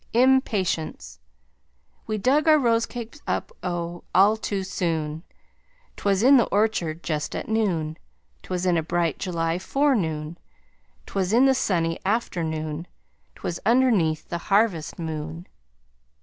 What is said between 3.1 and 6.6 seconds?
up oh! all too soon. Twas in the